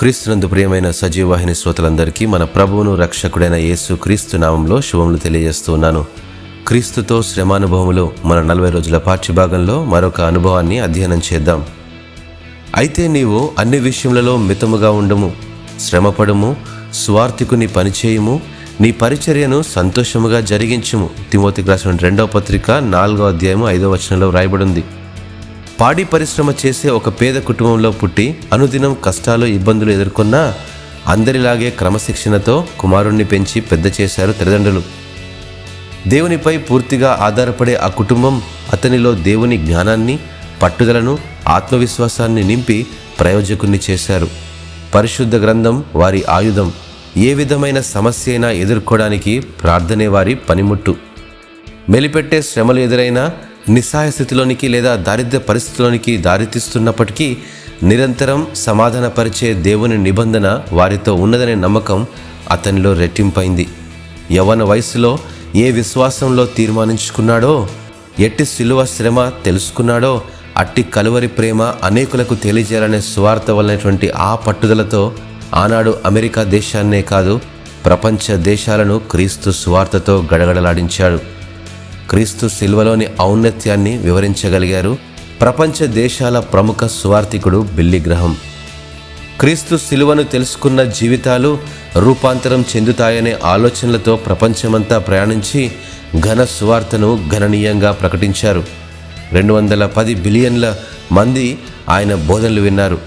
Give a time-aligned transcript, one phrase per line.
[0.00, 6.04] క్రీస్తునందు ప్రియమైన సజీవవాహిని శ్రోతలందరికీ మన ప్రభువును రక్షకుడైన యేసు క్రీస్తు నామంలో శుభములు తెలియజేస్తూ ఉన్నాను.
[6.66, 11.66] క్రీస్తుతో శ్రమానుభవములో మన నలభై రోజుల పాఠ్యభాగంలో మరొక అనుభవాన్ని అధ్యయనం చేద్దాం.
[12.76, 15.32] అయితే నీవు అన్ని విషయములలో మితముగా ఉండము
[15.80, 16.56] శ్రమపడము
[16.94, 18.40] స్వార్థికుని పనిచేయము
[18.80, 21.10] నీ పరిచర్యను సంతోషముగా జరిగించుము.
[21.32, 24.84] తిమోతికి రాసిన రెండవ పత్రిక నాలుగో అధ్యాయము ఐదో వచనంలో వ్రాయబడింది.
[25.80, 30.54] పాడి పరిశ్రమ చేసే ఒక పేద కుటుంబంలో పుట్టి అనుదినం కష్టాలు ఇబ్బందులు ఎదుర్కొన్నా
[31.06, 34.82] అందరిలాగే క్రమశిక్షణతో కుమారుణ్ణి పెంచి పెద్ద చేశారు తల్లిదండ్రులు.
[36.08, 40.18] దేవునిపై పూర్తిగా ఆధారపడే ఆ కుటుంబం అతనిలో దేవుని జ్ఞానాన్ని
[40.62, 42.86] పట్టుదలను ఆత్మవిశ్వాసాన్ని నింపి
[43.20, 44.28] ప్రయోజకుణ్ణి చేశారు.
[44.94, 46.72] పరిశుద్ధ గ్రంథం వారి ఆయుధం.
[47.16, 50.96] ఏ విధమైన సమస్య అయినా ఎదుర్కోవడానికి ప్రార్థనే వారి పనిముట్టు.
[51.90, 53.30] మెలిపెట్టే శ్రమలు ఎదురైనా
[53.68, 57.36] నిస్సహాయ స్థితిలోనికి లేదా దారిద్ర్య పరిస్థితిలోనికి దారితీస్తున్నప్పటికీ
[57.82, 62.06] నిరంతరం సమాధానపరిచే దేవుని నిబంధన వారితో ఉన్నదనే నమ్మకం
[62.50, 63.68] అతనిలో రెట్టింపైంది.
[64.32, 65.18] యవన వయసులో
[65.56, 67.68] ఏ విశ్వాసంలో తీర్మానించుకున్నాడో
[68.18, 70.22] ఎట్టి సిలువ శ్రమ తెలుసుకున్నాడో
[70.56, 75.12] అట్టి కలువరి ప్రేమ అనేకులకు తెలియజేయాలనే స్వార్థ వలనటువంటి ఆ పట్టుదలతో
[75.54, 77.40] ఆనాడు అమెరికా దేశాన్నే కాదు
[77.84, 81.39] ప్రపంచ దేశాలను క్రీస్తు స్వార్థతో గడగడలాడించాడు.
[82.10, 84.98] క్రీస్తు శిల్వలోని ఔన్నత్యాన్ని వివరించగలిగారు
[85.40, 88.36] ప్రపంచ దేశాల ప్రముఖ సువార్థికుడు బిల్లి గ్రహం.
[89.40, 91.58] క్రీస్తు శిలువను తెలుసుకున్న జీవితాలు
[91.96, 95.70] రూపాంతరం చెందుతాయనే ఆలోచనలతో ప్రపంచమంతా ప్రయాణించి
[96.20, 98.64] ఘన సువార్తను గణనీయంగా ప్రకటించారు.
[99.32, 100.76] రెండు వందల పది బిలియన్ల
[101.12, 101.58] మంది
[101.88, 102.98] ఆయన బోధనలు విన్నారు.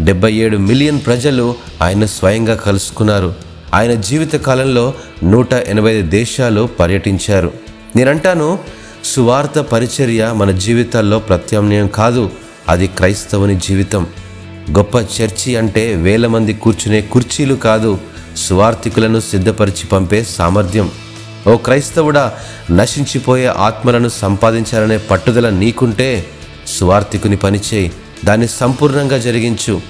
[0.00, 3.34] డెబ్బై ఏడు మిలియన్ ప్రజలు ఆయన స్వయంగా కలుసుకున్నారు.
[3.74, 7.69] ఆయన జీవిత కాలంలో నూట ఎనభై ఐదు దేశాలు పర్యటించారు.
[7.96, 8.58] నేనంటాను
[9.04, 12.30] సువార్త పరిచర్య మన జీవితాల్లో ప్రత్యామ్నాయం కాదు
[12.68, 14.06] అది క్రైస్తవుని జీవితం.
[14.70, 17.98] గొప్ప చర్చి అంటే వేల మంది కూర్చునే కుర్చీలు కాదు
[18.36, 20.90] సువార్థికులను సిద్ధపరిచి పంపే సామర్థ్యం.
[21.48, 22.32] ఓ క్రైస్తవుడా
[22.70, 26.26] నశించిపోయే ఆత్మలను సంపాదించాలనే పట్టుదల నీకుంటే
[26.66, 27.92] సువార్థికుని పనిచేయి
[28.24, 29.80] దాన్ని సంపూర్ణంగా జరిగించు.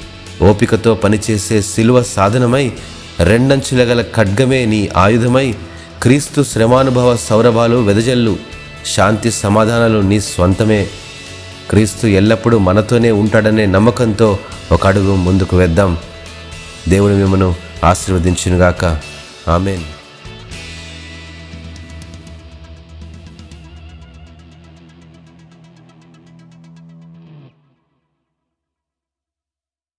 [0.42, 2.72] ఓపికతో పనిచేసే శిలువ సాధనమై
[3.20, 5.54] రెండంచుల గల ఖడ్గమే నీ ఆయుధమై
[6.02, 8.36] క్రీస్తు శ్రమానుభవ సౌరభాలు వెదజల్లు
[8.86, 10.86] శాంతి సమాధానాలు నీ స్వంతమే.
[11.70, 14.38] క్రీస్తు ఎల్లప్పుడూ మనతోనే ఉంటాడనే నమ్మకంతో
[14.72, 15.98] ఒక అడుగు ముందుకు వేద్దాం.
[16.88, 18.84] దేవుడు మిమ్మను ఆశీర్వదించునుగాక.
[19.48, 19.80] ఆమెన్.